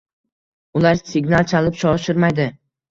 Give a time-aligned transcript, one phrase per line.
[0.81, 2.53] Ular signal chalib shoshirmaydi.